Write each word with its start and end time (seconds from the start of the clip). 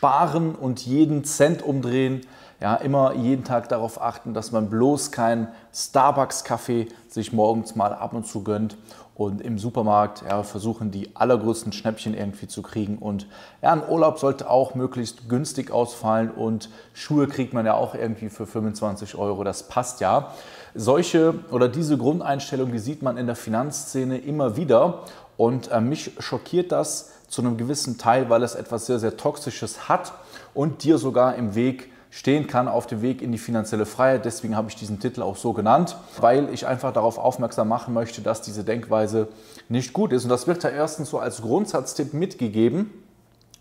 Sparen 0.00 0.54
und 0.54 0.86
jeden 0.86 1.24
Cent 1.24 1.62
umdrehen 1.62 2.22
ja, 2.58 2.74
immer 2.76 3.12
jeden 3.12 3.44
Tag 3.44 3.68
darauf 3.68 4.00
achten, 4.00 4.32
dass 4.32 4.50
man 4.50 4.70
bloß 4.70 5.12
keinen 5.12 5.48
Starbucks-Kaffee 5.74 6.88
sich 7.06 7.34
morgens 7.34 7.76
mal 7.76 7.92
ab 7.92 8.14
und 8.14 8.26
zu 8.26 8.42
gönnt 8.42 8.78
und 9.14 9.42
im 9.42 9.58
Supermarkt 9.58 10.22
ja, 10.26 10.42
versuchen, 10.42 10.90
die 10.90 11.14
allergrößten 11.14 11.72
Schnäppchen 11.72 12.14
irgendwie 12.14 12.48
zu 12.48 12.62
kriegen. 12.62 12.96
Und 12.96 13.26
ja, 13.60 13.72
ein 13.74 13.86
Urlaub 13.86 14.18
sollte 14.18 14.48
auch 14.48 14.74
möglichst 14.74 15.28
günstig 15.28 15.70
ausfallen 15.70 16.30
und 16.30 16.70
Schuhe 16.94 17.28
kriegt 17.28 17.52
man 17.52 17.66
ja 17.66 17.74
auch 17.74 17.94
irgendwie 17.94 18.30
für 18.30 18.46
25 18.46 19.16
Euro. 19.16 19.44
Das 19.44 19.64
passt 19.68 20.00
ja. 20.00 20.32
Solche 20.74 21.34
oder 21.50 21.68
diese 21.68 21.98
Grundeinstellung, 21.98 22.72
die 22.72 22.78
sieht 22.78 23.02
man 23.02 23.18
in 23.18 23.26
der 23.26 23.36
Finanzszene 23.36 24.16
immer 24.16 24.56
wieder. 24.56 25.00
Und 25.36 25.70
äh, 25.70 25.80
mich 25.82 26.12
schockiert 26.18 26.72
das 26.72 27.12
zu 27.30 27.40
einem 27.40 27.56
gewissen 27.56 27.96
Teil, 27.96 28.28
weil 28.28 28.42
es 28.42 28.54
etwas 28.54 28.84
sehr, 28.86 28.98
sehr 28.98 29.16
Toxisches 29.16 29.88
hat 29.88 30.12
und 30.52 30.82
dir 30.82 30.98
sogar 30.98 31.36
im 31.36 31.54
Weg 31.54 31.90
stehen 32.10 32.48
kann 32.48 32.66
auf 32.66 32.88
dem 32.88 33.02
Weg 33.02 33.22
in 33.22 33.30
die 33.30 33.38
finanzielle 33.38 33.86
Freiheit. 33.86 34.24
Deswegen 34.24 34.56
habe 34.56 34.68
ich 34.68 34.74
diesen 34.74 34.98
Titel 34.98 35.22
auch 35.22 35.36
so 35.36 35.52
genannt, 35.52 35.96
weil 36.18 36.52
ich 36.52 36.66
einfach 36.66 36.92
darauf 36.92 37.18
aufmerksam 37.18 37.68
machen 37.68 37.94
möchte, 37.94 38.20
dass 38.20 38.42
diese 38.42 38.64
Denkweise 38.64 39.28
nicht 39.68 39.92
gut 39.92 40.12
ist. 40.12 40.24
Und 40.24 40.30
das 40.30 40.48
wird 40.48 40.64
ja 40.64 40.70
erstens 40.70 41.10
so 41.10 41.20
als 41.20 41.40
Grundsatztipp 41.40 42.12
mitgegeben, 42.12 42.90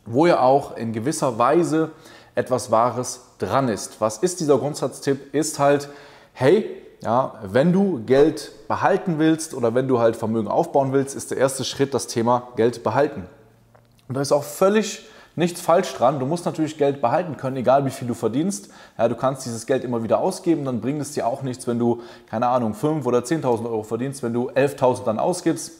wo 0.05 0.25
ja 0.25 0.41
auch 0.41 0.75
in 0.75 0.91
gewisser 0.91 1.37
Weise 1.37 1.91
etwas 2.33 2.71
Wahres 2.71 3.21
dran 3.37 3.69
ist. 3.69 4.01
Was 4.01 4.17
ist 4.17 4.39
dieser 4.39 4.57
Grundsatztipp? 4.57 5.33
Ist 5.35 5.59
halt, 5.59 5.89
hey, 6.33 6.65
ja, 7.01 7.35
wenn 7.43 7.71
du 7.71 8.03
Geld 8.03 8.51
behalten 8.67 9.19
willst 9.19 9.53
oder 9.53 9.75
wenn 9.75 9.87
du 9.87 9.99
halt 9.99 10.15
Vermögen 10.15 10.47
aufbauen 10.47 10.91
willst, 10.91 11.15
ist 11.15 11.29
der 11.29 11.37
erste 11.37 11.63
Schritt 11.63 11.93
das 11.93 12.07
Thema 12.07 12.49
Geld 12.55 12.83
behalten. 12.83 13.27
Und 14.09 14.15
da 14.15 14.21
ist 14.21 14.31
auch 14.31 14.43
völlig 14.43 15.05
nichts 15.35 15.61
falsch 15.61 15.93
dran. 15.93 16.19
Du 16.19 16.25
musst 16.25 16.45
natürlich 16.45 16.77
Geld 16.77 16.99
behalten 16.99 17.37
können, 17.37 17.55
egal 17.57 17.85
wie 17.85 17.91
viel 17.91 18.07
du 18.07 18.15
verdienst. 18.15 18.69
Ja, 18.97 19.07
du 19.07 19.15
kannst 19.15 19.45
dieses 19.45 19.67
Geld 19.67 19.83
immer 19.83 20.03
wieder 20.03 20.19
ausgeben, 20.19 20.65
dann 20.65 20.81
bringt 20.81 21.01
es 21.01 21.13
dir 21.13 21.27
auch 21.27 21.43
nichts, 21.43 21.67
wenn 21.67 21.79
du, 21.79 22.01
keine 22.27 22.47
Ahnung, 22.47 22.73
5.000 22.73 23.05
oder 23.05 23.19
10.000 23.19 23.65
Euro 23.65 23.83
verdienst. 23.83 24.23
Wenn 24.23 24.33
du 24.33 24.49
11.000 24.49 25.05
dann 25.05 25.19
ausgibst, 25.19 25.73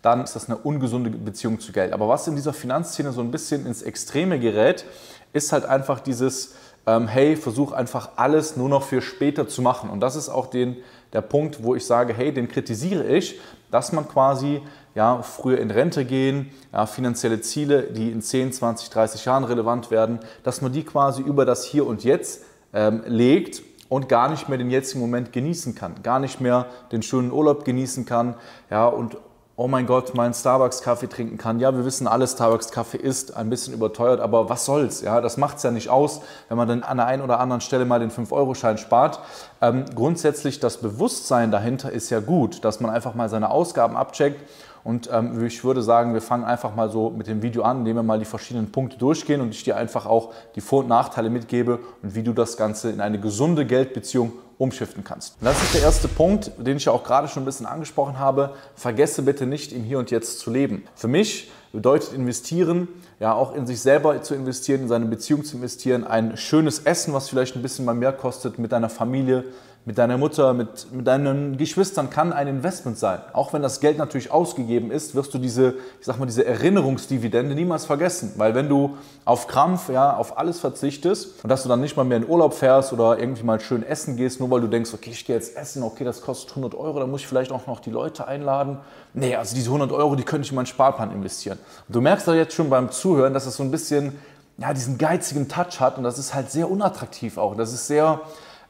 dann 0.00 0.22
ist 0.22 0.36
das 0.36 0.48
eine 0.48 0.58
ungesunde 0.58 1.10
Beziehung 1.10 1.58
zu 1.58 1.72
Geld. 1.72 1.92
Aber 1.92 2.08
was 2.08 2.26
in 2.28 2.36
dieser 2.36 2.52
Finanzszene 2.52 3.12
so 3.12 3.20
ein 3.20 3.32
bisschen 3.32 3.66
ins 3.66 3.82
Extreme 3.82 4.38
gerät, 4.38 4.84
ist 5.32 5.52
halt 5.52 5.64
einfach 5.64 5.98
dieses, 5.98 6.54
ähm, 6.86 7.08
hey, 7.08 7.36
versuch 7.36 7.72
einfach 7.72 8.10
alles 8.16 8.56
nur 8.56 8.68
noch 8.68 8.84
für 8.84 9.02
später 9.02 9.48
zu 9.48 9.60
machen. 9.60 9.90
Und 9.90 10.00
das 10.00 10.14
ist 10.14 10.28
auch 10.28 10.46
den, 10.46 10.76
der 11.12 11.20
Punkt, 11.20 11.62
wo 11.62 11.74
ich 11.74 11.84
sage, 11.84 12.14
hey, 12.14 12.32
den 12.32 12.48
kritisiere 12.48 13.04
ich, 13.06 13.40
dass 13.72 13.92
man 13.92 14.08
quasi 14.08 14.60
ja, 14.94 15.22
früher 15.22 15.58
in 15.58 15.70
Rente 15.70 16.04
gehen, 16.04 16.50
ja, 16.72 16.86
finanzielle 16.86 17.40
Ziele, 17.40 17.84
die 17.84 18.10
in 18.10 18.22
10, 18.22 18.52
20, 18.52 18.90
30 18.90 19.24
Jahren 19.24 19.44
relevant 19.44 19.90
werden, 19.90 20.20
dass 20.42 20.60
man 20.60 20.72
die 20.72 20.84
quasi 20.84 21.22
über 21.22 21.44
das 21.44 21.64
Hier 21.64 21.86
und 21.86 22.04
Jetzt 22.04 22.44
ähm, 22.72 23.02
legt 23.06 23.62
und 23.88 24.08
gar 24.08 24.28
nicht 24.30 24.48
mehr 24.48 24.58
den 24.58 24.70
jetzigen 24.70 25.00
Moment 25.00 25.32
genießen 25.32 25.74
kann, 25.74 26.02
gar 26.02 26.18
nicht 26.18 26.40
mehr 26.40 26.66
den 26.92 27.02
schönen 27.02 27.30
Urlaub 27.30 27.64
genießen 27.64 28.06
kann 28.06 28.36
ja, 28.70 28.86
und 28.86 29.16
oh 29.54 29.68
mein 29.68 29.86
Gott, 29.86 30.14
meinen 30.14 30.32
Starbucks-Kaffee 30.32 31.08
trinken 31.08 31.36
kann. 31.36 31.60
Ja, 31.60 31.74
wir 31.76 31.84
wissen 31.84 32.06
alle, 32.06 32.26
Starbucks-Kaffee 32.26 32.96
ist 32.96 33.36
ein 33.36 33.50
bisschen 33.50 33.74
überteuert, 33.74 34.18
aber 34.20 34.48
was 34.48 34.64
soll's? 34.64 35.02
Ja, 35.02 35.20
das 35.20 35.36
macht 35.36 35.58
es 35.58 35.62
ja 35.62 35.70
nicht 35.70 35.90
aus, 35.90 36.22
wenn 36.48 36.56
man 36.56 36.66
dann 36.66 36.82
an 36.82 36.96
der 36.96 37.06
einen 37.06 37.22
oder 37.22 37.38
anderen 37.38 37.60
Stelle 37.60 37.84
mal 37.84 38.00
den 38.00 38.10
5-Euro-Schein 38.10 38.78
spart. 38.78 39.20
Ähm, 39.60 39.84
grundsätzlich 39.94 40.58
das 40.58 40.78
Bewusstsein 40.78 41.50
dahinter 41.50 41.92
ist 41.92 42.08
ja 42.10 42.20
gut, 42.20 42.64
dass 42.64 42.80
man 42.80 42.90
einfach 42.90 43.14
mal 43.14 43.28
seine 43.28 43.50
Ausgaben 43.50 43.96
abcheckt 43.96 44.42
und 44.84 45.08
ähm, 45.12 45.44
ich 45.44 45.62
würde 45.64 45.82
sagen, 45.82 46.14
wir 46.14 46.20
fangen 46.20 46.44
einfach 46.44 46.74
mal 46.74 46.90
so 46.90 47.10
mit 47.10 47.26
dem 47.26 47.42
Video 47.42 47.62
an, 47.62 47.80
indem 47.80 47.96
wir 47.96 48.02
mal 48.02 48.18
die 48.18 48.24
verschiedenen 48.24 48.72
Punkte 48.72 48.98
durchgehen 48.98 49.40
und 49.40 49.54
ich 49.54 49.62
dir 49.64 49.76
einfach 49.76 50.06
auch 50.06 50.32
die 50.56 50.60
Vor- 50.60 50.80
und 50.80 50.88
Nachteile 50.88 51.30
mitgebe 51.30 51.78
und 52.02 52.14
wie 52.14 52.22
du 52.22 52.32
das 52.32 52.56
Ganze 52.56 52.90
in 52.90 53.00
eine 53.00 53.20
gesunde 53.20 53.64
Geldbeziehung 53.64 54.32
umschiften 54.58 55.02
kannst. 55.04 55.36
Das 55.40 55.60
ist 55.62 55.74
der 55.74 55.82
erste 55.82 56.08
Punkt, 56.08 56.52
den 56.58 56.76
ich 56.76 56.84
ja 56.84 56.92
auch 56.92 57.04
gerade 57.04 57.28
schon 57.28 57.42
ein 57.42 57.46
bisschen 57.46 57.66
angesprochen 57.66 58.18
habe. 58.18 58.54
Vergesse 58.76 59.22
bitte 59.22 59.46
nicht, 59.46 59.72
im 59.72 59.82
Hier 59.82 59.98
und 59.98 60.10
Jetzt 60.10 60.38
zu 60.38 60.50
leben. 60.50 60.84
Für 60.94 61.08
mich 61.08 61.50
bedeutet 61.72 62.12
investieren, 62.12 62.88
ja 63.18 63.32
auch 63.32 63.54
in 63.54 63.66
sich 63.66 63.80
selber 63.80 64.20
zu 64.22 64.34
investieren, 64.34 64.82
in 64.82 64.88
seine 64.88 65.06
Beziehung 65.06 65.44
zu 65.44 65.56
investieren, 65.56 66.04
ein 66.04 66.36
schönes 66.36 66.80
Essen, 66.80 67.14
was 67.14 67.28
vielleicht 67.28 67.56
ein 67.56 67.62
bisschen 67.62 67.84
mal 67.84 67.94
mehr 67.94 68.12
kostet, 68.12 68.58
mit 68.58 68.72
deiner 68.72 68.90
Familie 68.90 69.44
mit 69.84 69.98
deiner 69.98 70.16
Mutter, 70.16 70.54
mit, 70.54 70.92
mit 70.92 71.06
deinen 71.08 71.56
Geschwistern 71.56 72.08
kann 72.08 72.32
ein 72.32 72.46
Investment 72.46 72.98
sein. 72.98 73.18
Auch 73.32 73.52
wenn 73.52 73.62
das 73.62 73.80
Geld 73.80 73.98
natürlich 73.98 74.30
ausgegeben 74.30 74.92
ist, 74.92 75.16
wirst 75.16 75.34
du 75.34 75.38
diese, 75.38 75.74
ich 75.98 76.06
sag 76.06 76.20
mal, 76.20 76.26
diese 76.26 76.46
Erinnerungsdividende 76.46 77.56
niemals 77.56 77.84
vergessen. 77.84 78.34
Weil 78.36 78.54
wenn 78.54 78.68
du 78.68 78.96
auf 79.24 79.48
Krampf, 79.48 79.88
ja, 79.88 80.16
auf 80.16 80.38
alles 80.38 80.60
verzichtest 80.60 81.42
und 81.42 81.50
dass 81.50 81.64
du 81.64 81.68
dann 81.68 81.80
nicht 81.80 81.96
mal 81.96 82.04
mehr 82.04 82.18
in 82.18 82.28
Urlaub 82.28 82.54
fährst 82.54 82.92
oder 82.92 83.18
irgendwie 83.18 83.42
mal 83.42 83.58
schön 83.58 83.82
essen 83.82 84.16
gehst, 84.16 84.38
nur 84.38 84.52
weil 84.52 84.60
du 84.60 84.68
denkst, 84.68 84.94
okay, 84.94 85.10
ich 85.10 85.24
gehe 85.24 85.34
jetzt 85.34 85.56
essen, 85.56 85.82
okay, 85.82 86.04
das 86.04 86.22
kostet 86.22 86.50
100 86.50 86.76
Euro, 86.76 87.00
dann 87.00 87.10
muss 87.10 87.22
ich 87.22 87.26
vielleicht 87.26 87.50
auch 87.50 87.66
noch 87.66 87.80
die 87.80 87.90
Leute 87.90 88.28
einladen. 88.28 88.78
Nee, 89.14 89.34
also 89.34 89.56
diese 89.56 89.66
100 89.66 89.90
Euro, 89.90 90.14
die 90.14 90.22
könnte 90.22 90.46
ich 90.46 90.52
in 90.52 90.56
meinen 90.56 90.66
Sparplan 90.66 91.10
investieren. 91.10 91.58
Und 91.88 91.96
du 91.96 92.00
merkst 92.00 92.28
da 92.28 92.34
jetzt 92.34 92.54
schon 92.54 92.70
beim 92.70 92.92
Zuhören, 92.92 93.34
dass 93.34 93.46
es 93.46 93.56
so 93.56 93.64
ein 93.64 93.72
bisschen, 93.72 94.16
ja, 94.58 94.72
diesen 94.72 94.96
geizigen 94.96 95.48
Touch 95.48 95.80
hat 95.80 95.98
und 95.98 96.04
das 96.04 96.20
ist 96.20 96.34
halt 96.34 96.52
sehr 96.52 96.70
unattraktiv 96.70 97.36
auch. 97.36 97.56
Das 97.56 97.72
ist 97.72 97.88
sehr, 97.88 98.20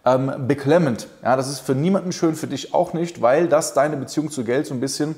ähm, 0.04 0.46
beklemmend. 0.48 1.08
Ja, 1.22 1.36
das 1.36 1.48
ist 1.48 1.60
für 1.60 1.74
niemanden 1.74 2.12
schön, 2.12 2.34
für 2.34 2.46
dich 2.46 2.74
auch 2.74 2.92
nicht, 2.92 3.22
weil 3.22 3.48
das 3.48 3.74
deine 3.74 3.96
Beziehung 3.96 4.30
zu 4.30 4.44
Geld 4.44 4.66
so 4.66 4.74
ein 4.74 4.80
bisschen, 4.80 5.14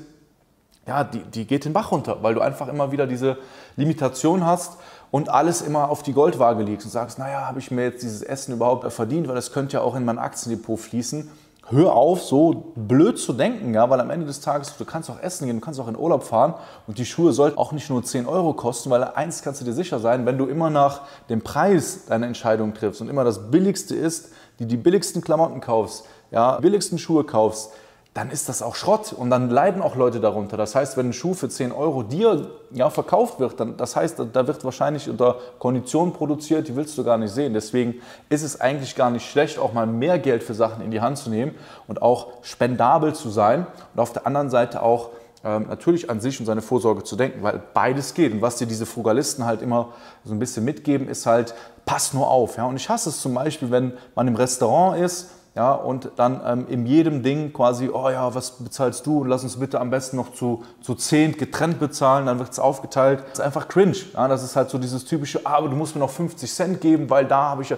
ja, 0.87 1.03
die, 1.03 1.19
die 1.19 1.45
geht 1.45 1.65
den 1.65 1.73
Bach 1.73 1.91
runter, 1.91 2.17
weil 2.21 2.35
du 2.35 2.41
einfach 2.41 2.67
immer 2.67 2.91
wieder 2.91 3.07
diese 3.07 3.37
Limitation 3.75 4.45
hast 4.45 4.77
und 5.11 5.29
alles 5.29 5.61
immer 5.61 5.89
auf 5.89 6.03
die 6.03 6.13
Goldwaage 6.13 6.63
legst 6.63 6.85
und 6.85 6.91
sagst, 6.91 7.17
naja, 7.17 7.47
habe 7.47 7.59
ich 7.59 7.71
mir 7.71 7.83
jetzt 7.83 8.03
dieses 8.03 8.21
Essen 8.21 8.53
überhaupt 8.53 8.91
verdient, 8.91 9.27
weil 9.27 9.35
das 9.35 9.51
könnte 9.51 9.77
ja 9.77 9.81
auch 9.81 9.95
in 9.95 10.05
mein 10.05 10.19
Aktiendepot 10.19 10.79
fließen. 10.79 11.29
Hör 11.69 11.93
auf, 11.93 12.21
so 12.21 12.73
blöd 12.75 13.17
zu 13.17 13.33
denken, 13.33 13.73
ja, 13.73 13.89
weil 13.89 13.99
am 13.99 14.11
Ende 14.11 14.27
des 14.27 14.39
Tages, 14.39 14.77
du 14.77 14.85
kannst 14.85 15.09
auch 15.09 15.19
essen 15.19 15.47
gehen, 15.47 15.55
du 15.55 15.65
kannst 15.65 15.79
auch 15.79 15.87
in 15.87 15.97
Urlaub 15.97 16.21
fahren 16.21 16.53
und 16.85 16.99
die 16.99 17.05
Schuhe 17.05 17.33
sollten 17.33 17.57
auch 17.57 17.71
nicht 17.71 17.89
nur 17.89 18.03
10 18.03 18.27
Euro 18.27 18.53
kosten, 18.53 18.91
weil 18.91 19.03
eins 19.03 19.41
kannst 19.41 19.61
du 19.61 19.65
dir 19.65 19.73
sicher 19.73 19.97
sein, 19.97 20.27
wenn 20.27 20.37
du 20.37 20.45
immer 20.45 20.69
nach 20.69 21.01
dem 21.27 21.41
Preis 21.41 22.05
deine 22.07 22.27
Entscheidung 22.27 22.75
triffst 22.75 23.01
und 23.01 23.09
immer 23.09 23.23
das 23.23 23.49
Billigste 23.49 23.95
ist, 23.95 24.29
die 24.59 24.67
die 24.67 24.77
billigsten 24.77 25.23
Klamotten 25.23 25.59
kaufst, 25.59 26.05
ja, 26.29 26.59
billigsten 26.59 26.99
Schuhe 26.99 27.23
kaufst, 27.23 27.71
dann 28.15 28.31
ist 28.31 28.47
das 28.47 28.61
auch 28.61 28.75
Schrott 28.75 29.11
und 29.11 29.29
dann 29.29 29.49
leiden 29.49 29.81
auch 29.81 29.97
Leute 29.97 30.21
darunter. 30.21 30.55
Das 30.55 30.73
heißt, 30.73 30.95
wenn 30.95 31.09
ein 31.09 31.13
Schuh 31.13 31.33
für 31.33 31.49
10 31.49 31.73
Euro 31.73 32.01
dir 32.01 32.47
ja, 32.71 32.89
verkauft 32.89 33.41
wird, 33.41 33.59
dann, 33.59 33.75
das 33.75 33.97
heißt, 33.97 34.21
da 34.31 34.47
wird 34.47 34.63
wahrscheinlich 34.63 35.09
unter 35.09 35.35
Konditionen 35.59 36.13
produziert, 36.13 36.69
die 36.69 36.77
willst 36.77 36.97
du 36.97 37.03
gar 37.03 37.17
nicht 37.17 37.33
sehen. 37.33 37.53
Deswegen 37.53 37.95
ist 38.29 38.43
es 38.43 38.61
eigentlich 38.61 38.95
gar 38.95 39.09
nicht 39.09 39.29
schlecht, 39.29 39.59
auch 39.59 39.73
mal 39.73 39.85
mehr 39.85 40.17
Geld 40.17 40.43
für 40.43 40.53
Sachen 40.53 40.81
in 40.81 40.91
die 40.91 41.01
Hand 41.01 41.17
zu 41.17 41.29
nehmen 41.29 41.55
und 41.87 42.01
auch 42.01 42.27
spendabel 42.41 43.13
zu 43.13 43.29
sein 43.29 43.67
und 43.93 43.99
auf 43.99 44.13
der 44.13 44.25
anderen 44.25 44.49
Seite 44.49 44.81
auch 44.81 45.09
ähm, 45.43 45.65
natürlich 45.67 46.09
an 46.09 46.21
sich 46.21 46.39
und 46.39 46.45
seine 46.45 46.61
Vorsorge 46.61 47.03
zu 47.03 47.17
denken, 47.17 47.43
weil 47.43 47.61
beides 47.73 48.13
geht. 48.13 48.31
Und 48.31 48.41
was 48.41 48.55
dir 48.55 48.65
diese 48.65 48.85
Frugalisten 48.85 49.45
halt 49.45 49.61
immer 49.61 49.89
so 50.23 50.33
ein 50.33 50.39
bisschen 50.39 50.63
mitgeben, 50.63 51.09
ist 51.09 51.25
halt, 51.25 51.53
pass 51.85 52.13
nur 52.13 52.29
auf. 52.31 52.55
Ja? 52.55 52.65
Und 52.65 52.77
ich 52.77 52.87
hasse 52.87 53.09
es 53.09 53.19
zum 53.19 53.33
Beispiel, 53.33 53.71
wenn 53.71 53.91
man 54.15 54.25
im 54.29 54.37
Restaurant 54.37 55.01
ist 55.01 55.31
ja, 55.55 55.71
und 55.71 56.11
dann 56.17 56.41
ähm, 56.45 56.67
in 56.67 56.85
jedem 56.85 57.23
Ding 57.23 57.53
quasi, 57.53 57.89
oh 57.89 58.09
ja, 58.09 58.35
was 58.35 58.51
bezahlst 58.51 59.05
du? 59.05 59.21
Und 59.21 59.29
lass 59.29 59.43
uns 59.43 59.57
bitte 59.57 59.79
am 59.79 59.89
besten 59.89 60.17
noch 60.17 60.33
zu, 60.33 60.63
zu 60.81 60.95
zehn 60.95 61.31
getrennt 61.37 61.79
bezahlen, 61.79 62.25
dann 62.25 62.39
wird 62.39 62.51
es 62.51 62.59
aufgeteilt. 62.59 63.21
Das 63.21 63.39
ist 63.39 63.45
einfach 63.45 63.69
cringe. 63.69 63.95
Ja, 64.13 64.27
das 64.27 64.43
ist 64.43 64.57
halt 64.57 64.69
so 64.69 64.77
dieses 64.77 65.05
typische, 65.05 65.39
ah, 65.45 65.53
aber 65.53 65.69
du 65.69 65.77
musst 65.77 65.95
mir 65.95 66.01
noch 66.01 66.09
50 66.09 66.53
Cent 66.53 66.81
geben, 66.81 67.09
weil 67.09 67.25
da 67.25 67.51
habe 67.51 67.61
ich 67.61 67.69
ja. 67.69 67.77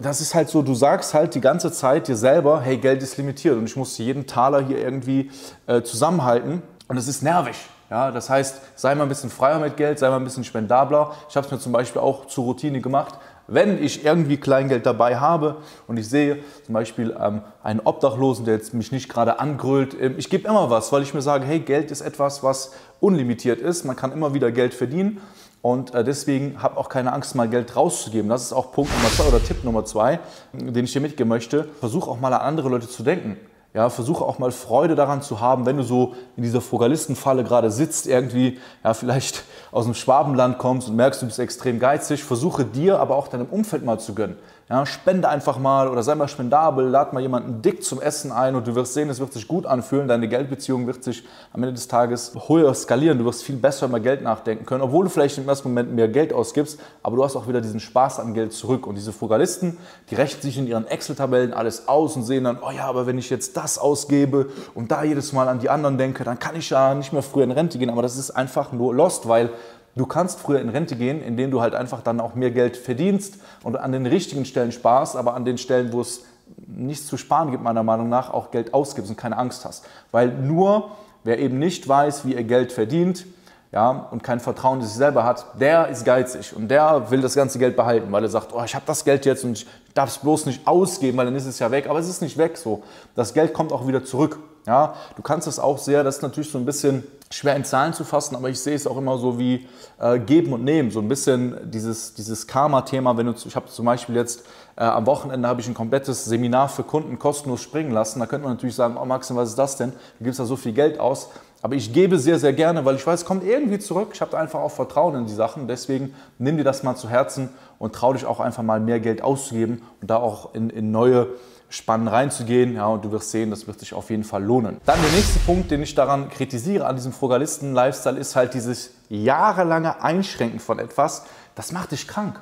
Das 0.00 0.20
ist 0.20 0.36
halt 0.36 0.48
so, 0.48 0.62
du 0.62 0.74
sagst 0.74 1.14
halt 1.14 1.34
die 1.34 1.40
ganze 1.40 1.72
Zeit 1.72 2.06
dir 2.06 2.16
selber, 2.16 2.60
hey, 2.60 2.76
Geld 2.76 3.02
ist 3.02 3.16
limitiert 3.16 3.56
und 3.56 3.64
ich 3.64 3.74
muss 3.74 3.98
jeden 3.98 4.28
Taler 4.28 4.60
hier 4.60 4.78
irgendwie 4.78 5.30
äh, 5.66 5.82
zusammenhalten. 5.82 6.62
Und 6.86 6.96
es 6.96 7.08
ist 7.08 7.24
nervig. 7.24 7.56
Ja, 7.90 8.10
das 8.10 8.30
heißt, 8.30 8.60
sei 8.74 8.94
mal 8.94 9.04
ein 9.04 9.08
bisschen 9.08 9.30
freier 9.30 9.58
mit 9.58 9.76
Geld, 9.76 9.98
sei 9.98 10.08
mal 10.10 10.16
ein 10.16 10.24
bisschen 10.24 10.44
spendabler. 10.44 11.12
Ich 11.28 11.36
habe 11.36 11.46
es 11.46 11.52
mir 11.52 11.58
zum 11.58 11.72
Beispiel 11.72 12.00
auch 12.00 12.26
zur 12.26 12.44
Routine 12.44 12.80
gemacht. 12.80 13.14
Wenn 13.48 13.82
ich 13.82 14.04
irgendwie 14.04 14.38
Kleingeld 14.38 14.86
dabei 14.86 15.18
habe 15.18 15.56
und 15.86 15.98
ich 15.98 16.08
sehe 16.08 16.38
zum 16.64 16.72
Beispiel 16.72 17.16
ähm, 17.20 17.42
einen 17.62 17.80
Obdachlosen, 17.80 18.44
der 18.44 18.54
jetzt 18.54 18.74
mich 18.74 18.90
nicht 18.90 19.08
gerade 19.08 19.38
angrüllt, 19.38 19.96
ähm, 20.00 20.14
ich 20.18 20.30
gebe 20.30 20.48
immer 20.48 20.68
was, 20.68 20.92
weil 20.92 21.02
ich 21.02 21.14
mir 21.14 21.22
sage, 21.22 21.46
hey, 21.46 21.60
Geld 21.60 21.90
ist 21.90 22.00
etwas, 22.00 22.42
was 22.42 22.72
unlimitiert 22.98 23.60
ist. 23.60 23.84
Man 23.84 23.94
kann 23.94 24.12
immer 24.12 24.34
wieder 24.34 24.50
Geld 24.50 24.74
verdienen. 24.74 25.20
Und 25.62 25.94
äh, 25.94 26.04
deswegen 26.04 26.62
habe 26.62 26.76
auch 26.76 26.88
keine 26.88 27.12
Angst, 27.12 27.34
mal 27.34 27.48
Geld 27.48 27.74
rauszugeben. 27.76 28.28
Das 28.28 28.42
ist 28.42 28.52
auch 28.52 28.72
Punkt 28.72 28.92
Nummer 28.96 29.10
zwei 29.10 29.24
oder 29.24 29.42
Tipp 29.42 29.64
Nummer 29.64 29.84
zwei, 29.84 30.20
den 30.52 30.84
ich 30.84 30.92
dir 30.92 31.00
mitgeben 31.00 31.28
möchte. 31.28 31.68
Versuch 31.80 32.08
auch 32.08 32.20
mal 32.20 32.32
an 32.32 32.40
andere 32.40 32.68
Leute 32.68 32.88
zu 32.88 33.02
denken. 33.02 33.36
Ja, 33.76 33.90
versuche 33.90 34.24
auch 34.24 34.38
mal 34.38 34.52
Freude 34.52 34.94
daran 34.94 35.20
zu 35.20 35.42
haben, 35.42 35.66
wenn 35.66 35.76
du 35.76 35.82
so 35.82 36.14
in 36.34 36.42
dieser 36.42 36.62
Frugalistenfalle 36.62 37.44
gerade 37.44 37.70
sitzt, 37.70 38.06
irgendwie, 38.06 38.58
ja, 38.82 38.94
vielleicht 38.94 39.44
aus 39.70 39.84
dem 39.84 39.92
Schwabenland 39.92 40.56
kommst 40.56 40.88
und 40.88 40.96
merkst, 40.96 41.20
du 41.20 41.26
bist 41.26 41.38
extrem 41.38 41.78
geizig. 41.78 42.24
Versuche 42.24 42.64
dir, 42.64 42.98
aber 42.98 43.16
auch 43.16 43.28
deinem 43.28 43.44
Umfeld 43.44 43.84
mal 43.84 44.00
zu 44.00 44.14
gönnen. 44.14 44.38
Ja, 44.68 44.84
spende 44.84 45.28
einfach 45.28 45.58
mal 45.60 45.86
oder 45.86 46.02
sei 46.02 46.16
mal 46.16 46.26
spendabel, 46.26 46.88
lad 46.88 47.12
mal 47.12 47.20
jemanden 47.20 47.62
dick 47.62 47.84
zum 47.84 48.00
Essen 48.00 48.32
ein 48.32 48.56
und 48.56 48.66
du 48.66 48.74
wirst 48.74 48.94
sehen, 48.94 49.08
es 49.08 49.20
wird 49.20 49.32
sich 49.32 49.46
gut 49.46 49.64
anfühlen. 49.64 50.08
Deine 50.08 50.26
Geldbeziehung 50.26 50.88
wird 50.88 51.04
sich 51.04 51.22
am 51.52 51.62
Ende 51.62 51.74
des 51.74 51.86
Tages 51.86 52.32
höher 52.48 52.74
skalieren. 52.74 53.16
Du 53.16 53.24
wirst 53.24 53.44
viel 53.44 53.54
besser 53.54 53.86
über 53.86 54.00
Geld 54.00 54.22
nachdenken 54.22 54.66
können, 54.66 54.82
obwohl 54.82 55.04
du 55.04 55.10
vielleicht 55.10 55.38
im 55.38 55.48
ersten 55.48 55.68
Moment 55.68 55.92
mehr 55.92 56.08
Geld 56.08 56.32
ausgibst, 56.32 56.80
aber 57.04 57.14
du 57.14 57.22
hast 57.22 57.36
auch 57.36 57.46
wieder 57.46 57.60
diesen 57.60 57.78
Spaß 57.78 58.18
an 58.18 58.34
Geld 58.34 58.52
zurück. 58.52 58.88
Und 58.88 58.96
diese 58.96 59.12
Frugalisten, 59.12 59.78
die 60.10 60.16
rechnen 60.16 60.42
sich 60.42 60.58
in 60.58 60.66
ihren 60.66 60.88
Excel-Tabellen 60.88 61.54
alles 61.54 61.86
aus 61.86 62.16
und 62.16 62.24
sehen 62.24 62.42
dann, 62.42 62.58
oh 62.60 62.72
ja, 62.72 62.86
aber 62.86 63.06
wenn 63.06 63.18
ich 63.18 63.30
jetzt 63.30 63.56
das 63.56 63.78
ausgebe 63.78 64.48
und 64.74 64.90
da 64.90 65.04
jedes 65.04 65.32
Mal 65.32 65.46
an 65.46 65.60
die 65.60 65.70
anderen 65.70 65.96
denke, 65.96 66.24
dann 66.24 66.40
kann 66.40 66.56
ich 66.56 66.70
ja 66.70 66.92
nicht 66.92 67.12
mehr 67.12 67.22
früher 67.22 67.44
in 67.44 67.52
Rente 67.52 67.78
gehen. 67.78 67.90
Aber 67.90 68.02
das 68.02 68.16
ist 68.16 68.32
einfach 68.32 68.72
nur 68.72 68.92
lost, 68.92 69.28
weil 69.28 69.50
Du 69.96 70.04
kannst 70.06 70.40
früher 70.40 70.60
in 70.60 70.68
Rente 70.68 70.94
gehen, 70.94 71.22
indem 71.22 71.50
du 71.50 71.62
halt 71.62 71.74
einfach 71.74 72.02
dann 72.02 72.20
auch 72.20 72.34
mehr 72.34 72.50
Geld 72.50 72.76
verdienst 72.76 73.38
und 73.64 73.76
an 73.76 73.92
den 73.92 74.06
richtigen 74.06 74.44
Stellen 74.44 74.70
sparst, 74.70 75.16
aber 75.16 75.34
an 75.34 75.46
den 75.46 75.56
Stellen, 75.56 75.92
wo 75.92 76.02
es 76.02 76.24
nichts 76.66 77.06
zu 77.06 77.16
sparen 77.16 77.50
gibt, 77.50 77.62
meiner 77.62 77.82
Meinung 77.82 78.08
nach, 78.08 78.32
auch 78.32 78.50
Geld 78.50 78.74
ausgibst 78.74 79.10
und 79.10 79.16
keine 79.16 79.38
Angst 79.38 79.64
hast. 79.64 79.86
Weil 80.12 80.28
nur 80.28 80.90
wer 81.24 81.38
eben 81.38 81.58
nicht 81.58 81.88
weiß, 81.88 82.26
wie 82.26 82.34
er 82.34 82.44
Geld 82.44 82.72
verdient, 82.72 83.26
ja, 83.72 84.08
und 84.10 84.22
kein 84.22 84.38
Vertrauen 84.38 84.80
in 84.80 84.86
sich 84.86 84.94
selber 84.94 85.24
hat, 85.24 85.46
der 85.60 85.88
ist 85.88 86.04
geizig 86.04 86.54
und 86.54 86.68
der 86.68 87.10
will 87.10 87.20
das 87.20 87.34
ganze 87.34 87.58
Geld 87.58 87.76
behalten, 87.76 88.12
weil 88.12 88.22
er 88.22 88.28
sagt, 88.28 88.54
oh, 88.54 88.62
ich 88.64 88.74
habe 88.74 88.84
das 88.86 89.04
Geld 89.04 89.26
jetzt 89.26 89.44
und 89.44 89.58
ich 89.58 89.66
darf 89.92 90.10
es 90.10 90.18
bloß 90.18 90.46
nicht 90.46 90.66
ausgeben, 90.66 91.18
weil 91.18 91.26
dann 91.26 91.34
ist 91.34 91.46
es 91.46 91.58
ja 91.58 91.70
weg. 91.70 91.88
Aber 91.88 91.98
es 91.98 92.08
ist 92.08 92.22
nicht 92.22 92.38
weg 92.38 92.56
so. 92.56 92.82
Das 93.14 93.34
Geld 93.34 93.52
kommt 93.52 93.72
auch 93.72 93.86
wieder 93.86 94.04
zurück. 94.04 94.38
Ja, 94.66 94.94
du 95.14 95.22
kannst 95.22 95.46
es 95.46 95.60
auch 95.60 95.78
sehr, 95.78 96.02
das 96.02 96.16
ist 96.16 96.22
natürlich 96.22 96.50
so 96.50 96.58
ein 96.58 96.64
bisschen 96.64 97.04
schwer 97.30 97.54
in 97.54 97.64
Zahlen 97.64 97.92
zu 97.92 98.04
fassen, 98.04 98.34
aber 98.34 98.48
ich 98.48 98.60
sehe 98.60 98.74
es 98.74 98.86
auch 98.86 98.96
immer 98.96 99.16
so 99.16 99.38
wie 99.38 99.68
äh, 100.00 100.18
geben 100.18 100.52
und 100.52 100.64
nehmen, 100.64 100.90
so 100.90 101.00
ein 101.00 101.08
bisschen 101.08 101.70
dieses, 101.70 102.14
dieses 102.14 102.48
Karma-Thema. 102.48 103.16
Wenn 103.16 103.26
du, 103.26 103.34
ich 103.44 103.54
habe 103.54 103.66
zum 103.66 103.84
Beispiel 103.84 104.16
jetzt 104.16 104.44
äh, 104.76 104.82
am 104.82 105.06
Wochenende 105.06 105.48
habe 105.48 105.60
ich 105.60 105.68
ein 105.68 105.74
komplettes 105.74 106.24
Seminar 106.24 106.68
für 106.68 106.82
Kunden 106.82 107.18
kostenlos 107.18 107.62
springen 107.62 107.92
lassen. 107.92 108.18
Da 108.18 108.26
könnte 108.26 108.44
man 108.44 108.54
natürlich 108.54 108.74
sagen, 108.74 108.96
oh 109.00 109.04
Maxim, 109.04 109.36
was 109.36 109.50
ist 109.50 109.58
das 109.58 109.76
denn? 109.76 109.92
Du 110.18 110.24
gibst 110.24 110.40
da 110.40 110.44
so 110.44 110.56
viel 110.56 110.72
Geld 110.72 110.98
aus. 110.98 111.30
Aber 111.62 111.74
ich 111.74 111.92
gebe 111.92 112.18
sehr, 112.18 112.38
sehr 112.38 112.52
gerne, 112.52 112.84
weil 112.84 112.96
ich 112.96 113.06
weiß, 113.06 113.20
es 113.20 113.26
kommt 113.26 113.42
irgendwie 113.42 113.78
zurück. 113.78 114.10
Ich 114.12 114.20
habe 114.20 114.36
einfach 114.36 114.60
auch 114.60 114.70
Vertrauen 114.70 115.14
in 115.14 115.26
die 115.26 115.34
Sachen. 115.34 115.68
Deswegen 115.68 116.14
nimm 116.38 116.56
dir 116.58 116.64
das 116.64 116.82
mal 116.82 116.96
zu 116.96 117.08
Herzen 117.08 117.48
und 117.78 117.94
trau 117.94 118.12
dich 118.12 118.26
auch 118.26 118.40
einfach 118.40 118.62
mal 118.62 118.78
mehr 118.78 119.00
Geld 119.00 119.22
auszugeben 119.22 119.82
und 120.00 120.10
da 120.10 120.16
auch 120.16 120.54
in, 120.54 120.70
in 120.70 120.90
neue 120.90 121.28
Spannen 121.68 122.08
reinzugehen. 122.08 122.74
Ja, 122.74 122.86
und 122.86 123.04
du 123.04 123.12
wirst 123.12 123.30
sehen, 123.30 123.50
das 123.50 123.66
wird 123.66 123.80
sich 123.80 123.94
auf 123.94 124.10
jeden 124.10 124.24
Fall 124.24 124.42
lohnen. 124.42 124.78
Dann 124.84 125.00
der 125.00 125.10
nächste 125.10 125.38
Punkt, 125.40 125.70
den 125.70 125.82
ich 125.82 125.94
daran 125.94 126.28
kritisiere, 126.28 126.86
an 126.86 126.96
diesem 126.96 127.12
Frugalisten-Lifestyle, 127.12 128.18
ist 128.18 128.36
halt 128.36 128.54
dieses 128.54 128.92
jahrelange 129.08 130.02
Einschränken 130.02 130.60
von 130.60 130.78
etwas. 130.78 131.24
Das 131.54 131.72
macht 131.72 131.92
dich 131.92 132.06
krank. 132.06 132.40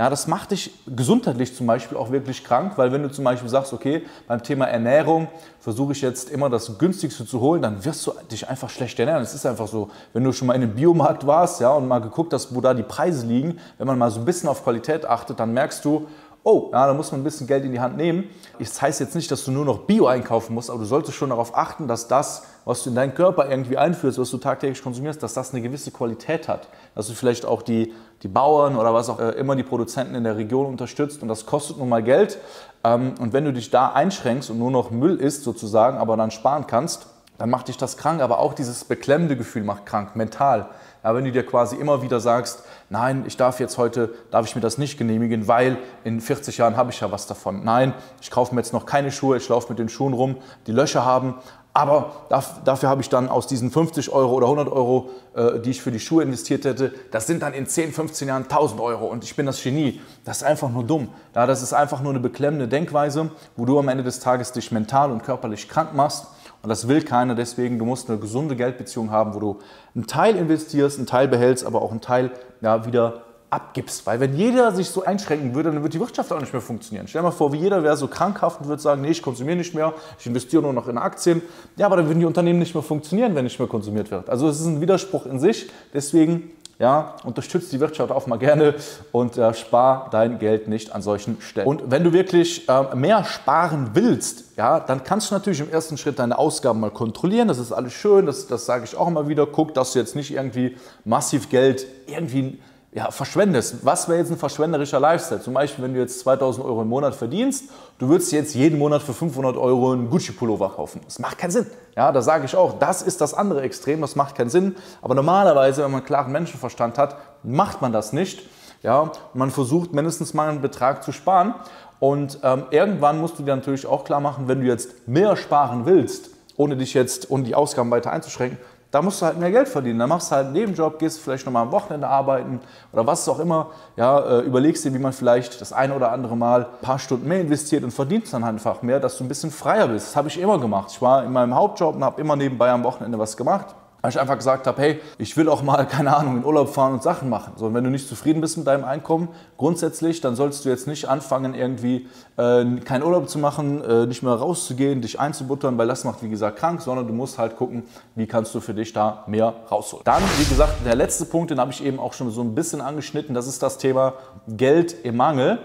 Ja, 0.00 0.08
das 0.08 0.26
macht 0.26 0.52
dich 0.52 0.72
gesundheitlich 0.86 1.54
zum 1.54 1.66
Beispiel 1.66 1.98
auch 1.98 2.10
wirklich 2.10 2.42
krank, 2.42 2.72
weil 2.76 2.90
wenn 2.90 3.02
du 3.02 3.10
zum 3.10 3.22
Beispiel 3.22 3.50
sagst, 3.50 3.74
okay, 3.74 4.06
beim 4.26 4.42
Thema 4.42 4.64
Ernährung 4.64 5.28
versuche 5.58 5.92
ich 5.92 6.00
jetzt 6.00 6.30
immer 6.30 6.48
das 6.48 6.78
günstigste 6.78 7.26
zu 7.26 7.40
holen, 7.40 7.60
dann 7.60 7.84
wirst 7.84 8.06
du 8.06 8.12
dich 8.30 8.48
einfach 8.48 8.70
schlecht 8.70 8.98
ernähren. 8.98 9.22
Es 9.22 9.34
ist 9.34 9.44
einfach 9.44 9.68
so, 9.68 9.90
wenn 10.14 10.24
du 10.24 10.32
schon 10.32 10.46
mal 10.46 10.54
in 10.54 10.62
einem 10.62 10.74
Biomarkt 10.74 11.26
warst 11.26 11.60
ja, 11.60 11.70
und 11.72 11.86
mal 11.86 11.98
geguckt 11.98 12.32
hast, 12.32 12.54
wo 12.54 12.62
da 12.62 12.72
die 12.72 12.82
Preise 12.82 13.26
liegen, 13.26 13.58
wenn 13.76 13.86
man 13.86 13.98
mal 13.98 14.10
so 14.10 14.20
ein 14.20 14.24
bisschen 14.24 14.48
auf 14.48 14.64
Qualität 14.64 15.04
achtet, 15.04 15.38
dann 15.38 15.52
merkst 15.52 15.84
du, 15.84 16.08
oh, 16.42 16.70
ja, 16.72 16.86
da 16.86 16.94
muss 16.94 17.12
man 17.12 17.20
ein 17.20 17.24
bisschen 17.24 17.46
Geld 17.46 17.64
in 17.64 17.72
die 17.72 17.80
Hand 17.80 17.96
nehmen. 17.96 18.24
Das 18.58 18.80
heißt 18.80 19.00
jetzt 19.00 19.14
nicht, 19.14 19.30
dass 19.30 19.44
du 19.44 19.50
nur 19.50 19.64
noch 19.64 19.80
Bio 19.80 20.06
einkaufen 20.06 20.54
musst, 20.54 20.70
aber 20.70 20.78
du 20.78 20.84
solltest 20.84 21.16
schon 21.16 21.30
darauf 21.30 21.56
achten, 21.56 21.88
dass 21.88 22.08
das, 22.08 22.44
was 22.64 22.82
du 22.82 22.90
in 22.90 22.96
deinen 22.96 23.14
Körper 23.14 23.50
irgendwie 23.50 23.76
einführst, 23.76 24.18
was 24.18 24.30
du 24.30 24.38
tagtäglich 24.38 24.82
konsumierst, 24.82 25.22
dass 25.22 25.34
das 25.34 25.52
eine 25.52 25.62
gewisse 25.62 25.90
Qualität 25.90 26.48
hat. 26.48 26.68
Dass 26.94 27.08
du 27.08 27.14
vielleicht 27.14 27.44
auch 27.44 27.62
die, 27.62 27.92
die 28.22 28.28
Bauern 28.28 28.76
oder 28.76 28.94
was 28.94 29.08
auch 29.08 29.18
immer 29.18 29.56
die 29.56 29.62
Produzenten 29.62 30.14
in 30.14 30.24
der 30.24 30.36
Region 30.36 30.66
unterstützt 30.66 31.22
und 31.22 31.28
das 31.28 31.46
kostet 31.46 31.78
nun 31.78 31.88
mal 31.88 32.02
Geld. 32.02 32.38
Ähm, 32.84 33.14
und 33.20 33.32
wenn 33.32 33.44
du 33.44 33.52
dich 33.52 33.70
da 33.70 33.92
einschränkst 33.92 34.50
und 34.50 34.58
nur 34.58 34.70
noch 34.70 34.90
Müll 34.90 35.16
isst 35.16 35.44
sozusagen, 35.44 35.98
aber 35.98 36.16
dann 36.16 36.30
sparen 36.30 36.66
kannst, 36.66 37.06
dann 37.40 37.48
macht 37.48 37.68
dich 37.68 37.78
das 37.78 37.96
krank, 37.96 38.20
aber 38.20 38.38
auch 38.38 38.52
dieses 38.52 38.84
beklemmende 38.84 39.34
Gefühl 39.34 39.64
macht 39.64 39.86
krank, 39.86 40.14
mental. 40.14 40.68
Ja, 41.02 41.14
wenn 41.14 41.24
du 41.24 41.32
dir 41.32 41.46
quasi 41.46 41.76
immer 41.76 42.02
wieder 42.02 42.20
sagst, 42.20 42.62
nein, 42.90 43.24
ich 43.26 43.36
darf 43.36 43.58
jetzt 43.58 43.78
heute, 43.78 44.14
darf 44.30 44.46
ich 44.46 44.54
mir 44.54 44.60
das 44.60 44.76
nicht 44.76 44.98
genehmigen, 44.98 45.48
weil 45.48 45.78
in 46.04 46.20
40 46.20 46.58
Jahren 46.58 46.76
habe 46.76 46.90
ich 46.90 47.00
ja 47.00 47.10
was 47.10 47.26
davon. 47.26 47.64
Nein, 47.64 47.94
ich 48.20 48.30
kaufe 48.30 48.54
mir 48.54 48.60
jetzt 48.60 48.72
noch 48.72 48.84
keine 48.84 49.10
Schuhe, 49.10 49.38
ich 49.38 49.48
laufe 49.48 49.70
mit 49.70 49.78
den 49.78 49.88
Schuhen 49.88 50.12
rum, 50.12 50.36
die 50.66 50.72
Löcher 50.72 51.04
haben, 51.04 51.36
aber 51.72 52.26
dafür 52.64 52.88
habe 52.88 53.00
ich 53.00 53.08
dann 53.08 53.28
aus 53.28 53.46
diesen 53.46 53.70
50 53.70 54.10
Euro 54.10 54.34
oder 54.34 54.46
100 54.46 54.68
Euro, 54.68 55.10
äh, 55.34 55.60
die 55.60 55.70
ich 55.70 55.80
für 55.80 55.92
die 55.92 56.00
Schuhe 56.00 56.24
investiert 56.24 56.64
hätte, 56.64 56.92
das 57.12 57.28
sind 57.28 57.42
dann 57.42 57.54
in 57.54 57.64
10, 57.64 57.92
15 57.92 58.26
Jahren 58.26 58.42
1000 58.42 58.80
Euro 58.80 59.06
und 59.06 59.22
ich 59.22 59.36
bin 59.36 59.46
das 59.46 59.62
Genie. 59.62 60.00
Das 60.24 60.38
ist 60.38 60.42
einfach 60.42 60.68
nur 60.68 60.84
dumm. 60.84 61.08
Das 61.32 61.62
ist 61.62 61.72
einfach 61.72 62.02
nur 62.02 62.10
eine 62.10 62.20
beklemmende 62.20 62.66
Denkweise, 62.66 63.30
wo 63.56 63.64
du 63.64 63.78
am 63.78 63.88
Ende 63.88 64.02
des 64.02 64.18
Tages 64.18 64.50
dich 64.50 64.72
mental 64.72 65.12
und 65.12 65.22
körperlich 65.22 65.68
krank 65.68 65.94
machst 65.94 66.26
und 66.62 66.68
das 66.68 66.88
will 66.88 67.02
keiner, 67.02 67.34
deswegen 67.34 67.78
du 67.78 67.84
musst 67.84 68.10
eine 68.10 68.18
gesunde 68.18 68.56
Geldbeziehung 68.56 69.10
haben, 69.10 69.34
wo 69.34 69.40
du 69.40 69.58
einen 69.94 70.06
Teil 70.06 70.36
investierst, 70.36 70.98
einen 70.98 71.06
Teil 71.06 71.28
behältst, 71.28 71.64
aber 71.64 71.80
auch 71.82 71.90
einen 71.90 72.00
Teil 72.00 72.30
ja, 72.60 72.84
wieder 72.86 73.22
abgibst. 73.50 74.06
Weil 74.06 74.20
wenn 74.20 74.36
jeder 74.36 74.72
sich 74.72 74.90
so 74.90 75.04
einschränken 75.04 75.54
würde, 75.54 75.72
dann 75.72 75.82
würde 75.82 75.90
die 75.90 76.00
Wirtschaft 76.00 76.32
auch 76.32 76.40
nicht 76.40 76.52
mehr 76.52 76.62
funktionieren. 76.62 77.08
Stell 77.08 77.20
dir 77.20 77.28
mal 77.28 77.32
vor, 77.32 77.52
wie 77.52 77.58
jeder 77.58 77.82
wäre 77.82 77.96
so 77.96 78.06
krankhaft 78.08 78.60
und 78.60 78.68
würde 78.68 78.80
sagen, 78.80 79.02
nee, 79.02 79.10
ich 79.10 79.22
konsumiere 79.22 79.56
nicht 79.56 79.74
mehr, 79.74 79.92
ich 80.18 80.26
investiere 80.26 80.62
nur 80.62 80.72
noch 80.72 80.86
in 80.86 80.98
Aktien. 80.98 81.42
Ja, 81.76 81.86
aber 81.86 81.96
dann 81.96 82.06
würden 82.06 82.20
die 82.20 82.26
Unternehmen 82.26 82.58
nicht 82.58 82.74
mehr 82.74 82.82
funktionieren, 82.82 83.34
wenn 83.34 83.44
nicht 83.44 83.58
mehr 83.58 83.68
konsumiert 83.68 84.10
wird. 84.10 84.30
Also 84.30 84.48
es 84.48 84.60
ist 84.60 84.66
ein 84.66 84.80
Widerspruch 84.80 85.26
in 85.26 85.40
sich. 85.40 85.70
Deswegen 85.92 86.50
ja, 86.80 87.14
unterstützt 87.24 87.70
die 87.72 87.78
Wirtschaft 87.78 88.10
auch 88.10 88.26
mal 88.26 88.38
gerne 88.38 88.74
und 89.12 89.36
äh, 89.36 89.52
spar 89.52 90.08
dein 90.10 90.38
Geld 90.38 90.66
nicht 90.66 90.92
an 90.92 91.02
solchen 91.02 91.38
Stellen. 91.42 91.66
Und 91.66 91.90
wenn 91.90 92.02
du 92.02 92.14
wirklich 92.14 92.66
äh, 92.70 92.96
mehr 92.96 93.22
sparen 93.24 93.90
willst, 93.92 94.56
ja, 94.56 94.80
dann 94.80 95.04
kannst 95.04 95.30
du 95.30 95.34
natürlich 95.34 95.60
im 95.60 95.70
ersten 95.70 95.98
Schritt 95.98 96.18
deine 96.18 96.38
Ausgaben 96.38 96.80
mal 96.80 96.90
kontrollieren. 96.90 97.48
Das 97.48 97.58
ist 97.58 97.70
alles 97.70 97.92
schön, 97.92 98.24
das, 98.24 98.46
das 98.46 98.64
sage 98.64 98.84
ich 98.84 98.96
auch 98.96 99.08
immer 99.08 99.28
wieder. 99.28 99.46
Guck, 99.46 99.74
dass 99.74 99.92
du 99.92 99.98
jetzt 99.98 100.16
nicht 100.16 100.32
irgendwie 100.32 100.74
massiv 101.04 101.50
Geld 101.50 101.86
irgendwie 102.06 102.58
ja, 102.92 103.10
verschwendest. 103.12 103.84
Was 103.84 104.08
wäre 104.08 104.18
jetzt 104.18 104.32
ein 104.32 104.36
verschwenderischer 104.36 104.98
Lifestyle? 104.98 105.40
Zum 105.40 105.54
Beispiel, 105.54 105.84
wenn 105.84 105.94
du 105.94 106.00
jetzt 106.00 106.20
2000 106.20 106.66
Euro 106.66 106.82
im 106.82 106.88
Monat 106.88 107.14
verdienst, 107.14 107.70
du 107.98 108.08
würdest 108.08 108.32
jetzt 108.32 108.54
jeden 108.54 108.78
Monat 108.80 109.02
für 109.02 109.14
500 109.14 109.56
Euro 109.56 109.92
einen 109.92 110.10
Gucci-Pullover 110.10 110.70
kaufen. 110.70 111.00
Das 111.04 111.20
macht 111.20 111.38
keinen 111.38 111.52
Sinn. 111.52 111.66
Ja, 111.96 112.10
da 112.10 112.20
sage 112.20 112.46
ich 112.46 112.56
auch, 112.56 112.78
das 112.80 113.02
ist 113.02 113.20
das 113.20 113.32
andere 113.32 113.62
Extrem, 113.62 114.00
das 114.00 114.16
macht 114.16 114.34
keinen 114.34 114.50
Sinn. 114.50 114.74
Aber 115.02 115.14
normalerweise, 115.14 115.84
wenn 115.84 115.92
man 115.92 116.04
klaren 116.04 116.32
Menschenverstand 116.32 116.98
hat, 116.98 117.16
macht 117.44 117.80
man 117.80 117.92
das 117.92 118.12
nicht. 118.12 118.42
Ja, 118.82 119.12
man 119.34 119.50
versucht 119.50 119.92
mindestens 119.92 120.34
mal 120.34 120.48
einen 120.48 120.60
Betrag 120.60 121.04
zu 121.04 121.12
sparen. 121.12 121.54
Und 122.00 122.40
ähm, 122.42 122.64
irgendwann 122.70 123.20
musst 123.20 123.38
du 123.38 123.44
dir 123.44 123.54
natürlich 123.54 123.86
auch 123.86 124.02
klar 124.02 124.20
machen, 124.20 124.48
wenn 124.48 124.62
du 124.62 124.66
jetzt 124.66 125.06
mehr 125.06 125.36
sparen 125.36 125.86
willst, 125.86 126.30
ohne 126.56 126.76
dich 126.76 126.94
jetzt, 126.94 127.30
ohne 127.30 127.44
die 127.44 127.54
Ausgaben 127.54 127.90
weiter 127.90 128.10
einzuschränken, 128.10 128.58
da 128.90 129.02
musst 129.02 129.22
du 129.22 129.26
halt 129.26 129.38
mehr 129.38 129.50
Geld 129.50 129.68
verdienen. 129.68 129.98
Da 129.98 130.06
machst 130.06 130.30
du 130.30 130.36
halt 130.36 130.46
einen 130.46 130.54
Nebenjob, 130.54 130.98
gehst 130.98 131.20
vielleicht 131.20 131.46
nochmal 131.46 131.62
am 131.62 131.72
Wochenende 131.72 132.08
arbeiten 132.08 132.60
oder 132.92 133.06
was 133.06 133.28
auch 133.28 133.38
immer. 133.38 133.70
Ja, 133.96 134.18
äh, 134.18 134.40
überlegst 134.40 134.84
dir, 134.84 134.92
wie 134.92 134.98
man 134.98 135.12
vielleicht 135.12 135.60
das 135.60 135.72
eine 135.72 135.94
oder 135.94 136.10
andere 136.10 136.36
Mal 136.36 136.62
ein 136.62 136.80
paar 136.82 136.98
Stunden 136.98 137.28
mehr 137.28 137.40
investiert 137.40 137.84
und 137.84 137.92
verdienst 137.92 138.32
dann 138.34 138.42
einfach 138.42 138.82
mehr, 138.82 138.98
dass 138.98 139.16
du 139.18 139.24
ein 139.24 139.28
bisschen 139.28 139.50
freier 139.50 139.88
bist. 139.88 140.08
Das 140.08 140.16
habe 140.16 140.28
ich 140.28 140.40
immer 140.40 140.58
gemacht. 140.58 140.90
Ich 140.90 141.00
war 141.00 141.24
in 141.24 141.32
meinem 141.32 141.54
Hauptjob 141.54 141.94
und 141.94 142.04
habe 142.04 142.20
immer 142.20 142.36
nebenbei 142.36 142.70
am 142.70 142.82
Wochenende 142.82 143.18
was 143.18 143.36
gemacht 143.36 143.74
weil 144.00 144.10
ich 144.10 144.20
einfach 144.20 144.36
gesagt 144.36 144.66
habe, 144.66 144.80
hey, 144.80 145.00
ich 145.18 145.36
will 145.36 145.48
auch 145.48 145.62
mal, 145.62 145.84
keine 145.88 146.16
Ahnung, 146.16 146.38
in 146.38 146.44
Urlaub 146.44 146.72
fahren 146.72 146.94
und 146.94 147.02
Sachen 147.02 147.28
machen. 147.28 147.52
So, 147.56 147.66
und 147.66 147.74
wenn 147.74 147.84
du 147.84 147.90
nicht 147.90 148.08
zufrieden 148.08 148.40
bist 148.40 148.56
mit 148.56 148.66
deinem 148.66 148.84
Einkommen, 148.84 149.28
grundsätzlich, 149.56 150.20
dann 150.20 150.36
sollst 150.36 150.64
du 150.64 150.68
jetzt 150.68 150.86
nicht 150.86 151.08
anfangen, 151.08 151.54
irgendwie 151.54 152.08
äh, 152.36 152.64
keinen 152.84 153.02
Urlaub 153.02 153.28
zu 153.28 153.38
machen, 153.38 153.82
äh, 153.84 154.06
nicht 154.06 154.22
mehr 154.22 154.32
rauszugehen, 154.32 155.02
dich 155.02 155.20
einzubuttern, 155.20 155.78
weil 155.78 155.88
das 155.88 156.04
macht, 156.04 156.22
wie 156.22 156.28
gesagt, 156.28 156.58
krank, 156.58 156.80
sondern 156.82 157.06
du 157.06 157.12
musst 157.12 157.38
halt 157.38 157.56
gucken, 157.56 157.84
wie 158.14 158.26
kannst 158.26 158.54
du 158.54 158.60
für 158.60 158.74
dich 158.74 158.92
da 158.92 159.24
mehr 159.26 159.54
rausholen. 159.70 160.04
Dann, 160.04 160.22
wie 160.38 160.44
gesagt, 160.44 160.84
der 160.84 160.94
letzte 160.94 161.24
Punkt, 161.24 161.50
den 161.50 161.60
habe 161.60 161.72
ich 161.72 161.84
eben 161.84 161.98
auch 161.98 162.12
schon 162.12 162.30
so 162.30 162.42
ein 162.42 162.54
bisschen 162.54 162.80
angeschnitten, 162.80 163.34
das 163.34 163.46
ist 163.46 163.62
das 163.62 163.78
Thema 163.78 164.14
Geld 164.48 164.94
im 165.04 165.16
Mangel. 165.16 165.58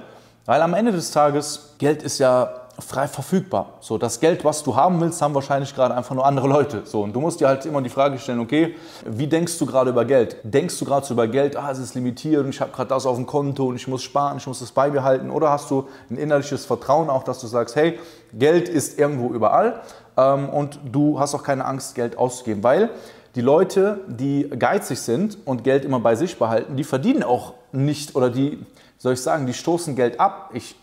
Weil 0.45 0.61
am 0.61 0.75
Ende 0.75 0.91
des 0.91 1.09
Tages, 1.09 1.75
Geld 1.79 2.03
ist 2.03 2.19
ja 2.19 2.64
frei 2.79 3.07
verfügbar. 3.07 3.73
So, 3.79 3.97
das 3.97 4.19
Geld, 4.19 4.43
was 4.43 4.63
du 4.63 4.75
haben 4.75 4.99
willst, 4.99 5.21
haben 5.21 5.33
wahrscheinlich 5.33 5.73
gerade 5.73 5.95
einfach 5.95 6.13
nur 6.13 6.25
andere 6.25 6.47
Leute. 6.47 6.81
So, 6.85 7.01
und 7.01 7.13
du 7.13 7.21
musst 7.21 7.39
dir 7.39 7.47
halt 7.47 7.65
immer 7.65 7.81
die 7.81 7.89
Frage 7.89 8.17
stellen, 8.19 8.39
okay, 8.39 8.75
wie 9.05 9.27
denkst 9.27 9.57
du 9.57 9.65
gerade 9.65 9.91
über 9.91 10.05
Geld? 10.05 10.37
Denkst 10.43 10.77
du 10.79 10.85
gerade 10.85 11.05
so 11.05 11.13
über 11.13 11.27
Geld, 11.27 11.55
ah, 11.55 11.71
es 11.71 11.79
ist 11.79 11.95
limitiert 11.95 12.43
und 12.43 12.49
ich 12.49 12.59
habe 12.59 12.71
gerade 12.71 12.89
das 12.89 13.05
auf 13.05 13.15
dem 13.15 13.25
Konto 13.25 13.65
und 13.65 13.75
ich 13.75 13.87
muss 13.87 14.03
sparen, 14.03 14.37
ich 14.37 14.47
muss 14.47 14.59
das 14.59 14.71
bei 14.71 14.89
mir 14.89 15.03
halten? 15.03 15.29
Oder 15.29 15.49
hast 15.49 15.71
du 15.71 15.87
ein 16.09 16.17
innerliches 16.17 16.65
Vertrauen 16.65 17.09
auch, 17.09 17.23
dass 17.23 17.39
du 17.39 17.47
sagst, 17.47 17.75
hey, 17.75 17.97
Geld 18.33 18.67
ist 18.67 18.99
irgendwo 18.99 19.33
überall 19.33 19.81
ähm, 20.17 20.49
und 20.49 20.79
du 20.91 21.19
hast 21.19 21.33
auch 21.35 21.43
keine 21.43 21.65
Angst, 21.65 21.95
Geld 21.95 22.17
auszugeben, 22.17 22.63
weil 22.63 22.89
die 23.35 23.41
Leute, 23.41 23.99
die 24.07 24.49
geizig 24.49 24.99
sind 24.99 25.37
und 25.45 25.63
Geld 25.63 25.83
immer 25.83 25.99
bei 25.99 26.15
sich 26.15 26.39
behalten, 26.39 26.77
die 26.77 26.85
verdienen 26.85 27.23
auch 27.23 27.53
nicht 27.73 28.15
oder 28.15 28.29
die 28.29 28.59
soll 28.97 29.13
ich 29.13 29.21
sagen, 29.21 29.45
die 29.45 29.53
stoßen 29.53 29.95
Geld 29.95 30.19
ab. 30.19 30.51
Ich, 30.53 30.75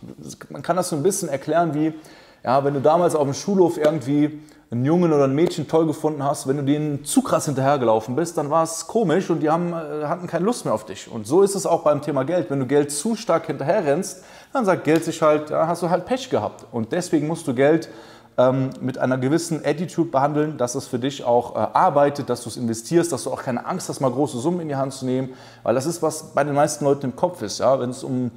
man 0.51 0.63
kann 0.63 0.77
das 0.77 0.89
so 0.89 0.97
ein 0.97 1.03
bisschen 1.03 1.29
erklären 1.29 1.75
wie, 1.75 1.95
Ja, 2.45 2.65
wenn 2.65 2.75
du 2.75 2.81
damals 2.81 3.15
auf 3.15 3.25
dem 3.25 3.35
Schulhof 3.35 3.79
irgendwie 3.79 4.41
einen 4.73 4.85
Jungen 4.85 5.13
oder 5.13 5.25
ein 5.25 5.35
Mädchen 5.35 5.69
toll 5.69 5.87
gefunden 5.87 6.25
hast, 6.25 6.49
wenn 6.49 6.57
du 6.57 6.65
denen 6.65 7.05
zu 7.05 7.23
krass 7.23 7.45
hinterhergelaufen 7.45 8.17
bist, 8.17 8.39
dann 8.39 8.49
war 8.51 8.65
es 8.65 8.87
komisch 8.87 9.29
und 9.31 9.41
die 9.41 9.51
haben, 9.51 9.73
äh, 9.75 10.07
hatten 10.07 10.27
keine 10.27 10.45
Lust 10.47 10.65
mehr 10.65 10.73
auf 10.73 10.87
dich. 10.87 11.11
Und 11.11 11.27
so 11.27 11.43
ist 11.43 11.55
es 11.55 11.67
auch 11.67 11.85
beim 11.85 12.01
Thema 12.01 12.25
Geld. 12.25 12.51
Wenn 12.51 12.59
du 12.59 12.67
Geld 12.67 12.91
zu 12.91 13.15
stark 13.15 13.47
hinterherrennst, 13.47 14.25
dann 14.53 14.65
sagt 14.65 14.85
Geld 14.85 15.05
sich 15.05 15.21
halt, 15.21 15.51
ja, 15.51 15.67
hast 15.67 15.83
du 15.83 15.91
halt 15.91 16.07
Pech 16.07 16.31
gehabt. 16.31 16.65
Und 16.73 16.93
deswegen 16.93 17.27
musst 17.27 17.47
du 17.47 17.55
Geld 17.55 17.91
ähm, 18.39 18.71
mit 18.81 18.99
einer 18.99 19.19
gewissen 19.19 19.65
Attitude 19.65 20.11
behandeln, 20.11 20.57
dass 20.57 20.75
es 20.75 20.87
für 20.87 20.99
dich 20.99 21.25
auch 21.25 21.55
äh, 21.55 21.59
arbeitet, 21.59 22.31
dass 22.31 22.43
du 22.43 22.49
es 22.49 22.57
investierst, 22.57 23.13
dass 23.13 23.25
du 23.25 23.31
auch 23.31 23.43
keine 23.43 23.67
Angst 23.67 23.89
hast, 23.89 24.01
mal 24.01 24.11
große 24.11 24.39
Summen 24.39 24.61
in 24.61 24.69
die 24.69 24.77
Hand 24.77 24.95
zu 24.95 25.05
nehmen, 25.05 25.31
weil 25.63 25.75
das 25.75 25.87
ist, 25.87 26.03
was 26.03 26.35
bei 26.35 26.45
den 26.45 26.55
meisten 26.55 26.85
Leuten 26.85 27.07
im 27.07 27.17
Kopf 27.17 27.43
ist. 27.43 27.59
Ja? 27.59 27.79
Wenn 27.79 27.91
es 27.91 28.03
um 28.03 28.31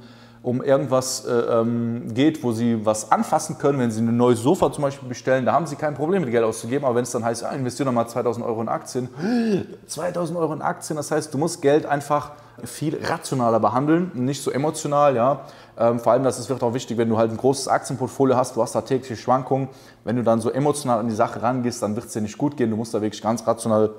um 0.46 0.62
irgendwas 0.62 1.24
äh, 1.24 1.32
ähm, 1.32 2.14
geht, 2.14 2.44
wo 2.44 2.52
sie 2.52 2.86
was 2.86 3.10
anfassen 3.10 3.58
können, 3.58 3.80
wenn 3.80 3.90
sie 3.90 4.00
ein 4.00 4.16
neues 4.16 4.44
Sofa 4.44 4.70
zum 4.70 4.82
Beispiel 4.82 5.08
bestellen, 5.08 5.44
da 5.44 5.52
haben 5.52 5.66
sie 5.66 5.74
kein 5.74 5.94
Problem 5.94 6.22
mit 6.22 6.30
Geld 6.30 6.44
auszugeben. 6.44 6.84
Aber 6.84 6.94
wenn 6.94 7.02
es 7.02 7.10
dann 7.10 7.24
heißt, 7.24 7.42
ja, 7.42 7.50
investiere 7.50 7.86
nochmal 7.86 8.08
2000 8.08 8.46
Euro 8.46 8.62
in 8.62 8.68
Aktien, 8.68 9.08
2000 9.88 10.38
Euro 10.38 10.52
in 10.52 10.62
Aktien, 10.62 10.98
das 10.98 11.10
heißt, 11.10 11.34
du 11.34 11.38
musst 11.38 11.62
Geld 11.62 11.84
einfach 11.84 12.30
viel 12.62 12.96
rationaler 13.02 13.58
behandeln, 13.58 14.12
nicht 14.14 14.40
so 14.40 14.52
emotional. 14.52 15.16
Ja. 15.16 15.40
Ähm, 15.76 15.98
vor 15.98 16.12
allem, 16.12 16.22
das 16.22 16.38
ist, 16.38 16.48
wird 16.48 16.62
auch 16.62 16.74
wichtig, 16.74 16.96
wenn 16.96 17.08
du 17.08 17.18
halt 17.18 17.32
ein 17.32 17.38
großes 17.38 17.66
Aktienportfolio 17.66 18.36
hast, 18.36 18.54
du 18.54 18.62
hast 18.62 18.76
da 18.76 18.82
tägliche 18.82 19.16
Schwankungen. 19.16 19.66
Wenn 20.04 20.14
du 20.14 20.22
dann 20.22 20.40
so 20.40 20.52
emotional 20.52 21.00
an 21.00 21.08
die 21.08 21.14
Sache 21.16 21.42
rangehst, 21.42 21.82
dann 21.82 21.96
wird 21.96 22.06
es 22.06 22.12
dir 22.12 22.22
nicht 22.22 22.38
gut 22.38 22.56
gehen. 22.56 22.70
Du 22.70 22.76
musst 22.76 22.94
da 22.94 23.02
wirklich 23.02 23.20
ganz 23.20 23.44
rational 23.44 23.90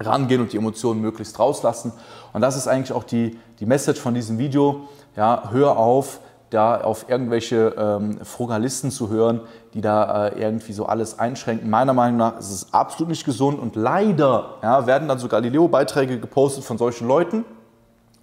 rangehen 0.00 0.40
und 0.40 0.52
die 0.52 0.56
Emotionen 0.56 1.00
möglichst 1.00 1.38
rauslassen. 1.38 1.92
Und 2.32 2.40
das 2.40 2.56
ist 2.56 2.66
eigentlich 2.66 2.92
auch 2.92 3.04
die, 3.04 3.38
die 3.60 3.66
Message 3.66 4.00
von 4.00 4.14
diesem 4.14 4.38
Video. 4.38 4.88
Ja, 5.16 5.44
hör 5.50 5.76
auf, 5.76 6.20
da 6.50 6.80
auf 6.80 7.08
irgendwelche 7.08 7.74
ähm, 7.76 8.18
Frugalisten 8.22 8.90
zu 8.90 9.08
hören, 9.08 9.40
die 9.74 9.80
da 9.80 10.28
äh, 10.28 10.40
irgendwie 10.40 10.72
so 10.72 10.86
alles 10.86 11.18
einschränken. 11.18 11.68
Meiner 11.68 11.92
Meinung 11.92 12.16
nach 12.16 12.38
ist 12.38 12.50
es 12.50 12.72
absolut 12.72 13.08
nicht 13.08 13.24
gesund 13.24 13.58
und 13.58 13.76
leider 13.76 14.56
ja, 14.62 14.86
werden 14.86 15.08
dann 15.08 15.18
so 15.18 15.28
Galileo-Beiträge 15.28 16.18
gepostet 16.18 16.64
von 16.64 16.78
solchen 16.78 17.08
Leuten. 17.08 17.44